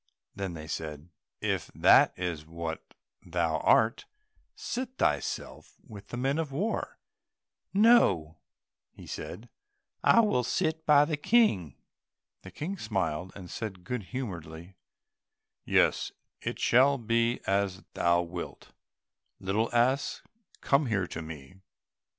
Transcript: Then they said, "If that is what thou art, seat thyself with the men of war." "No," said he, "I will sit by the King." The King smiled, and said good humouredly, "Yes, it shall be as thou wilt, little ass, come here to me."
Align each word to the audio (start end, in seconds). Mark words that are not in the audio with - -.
Then 0.35 0.55
they 0.55 0.65
said, 0.67 1.09
"If 1.41 1.69
that 1.75 2.11
is 2.17 2.43
what 2.43 2.95
thou 3.21 3.57
art, 3.59 4.05
seat 4.55 4.97
thyself 4.97 5.75
with 5.87 6.07
the 6.07 6.17
men 6.17 6.39
of 6.39 6.51
war." 6.51 6.97
"No," 7.71 8.39
said 9.05 9.43
he, 9.43 9.49
"I 10.03 10.21
will 10.21 10.43
sit 10.43 10.87
by 10.87 11.05
the 11.05 11.17
King." 11.17 11.75
The 12.41 12.49
King 12.49 12.79
smiled, 12.79 13.31
and 13.35 13.47
said 13.47 13.83
good 13.83 14.05
humouredly, 14.05 14.73
"Yes, 15.65 16.11
it 16.41 16.57
shall 16.57 16.97
be 16.97 17.39
as 17.45 17.83
thou 17.93 18.23
wilt, 18.23 18.71
little 19.39 19.69
ass, 19.71 20.23
come 20.61 20.87
here 20.87 21.05
to 21.05 21.21
me." 21.21 21.57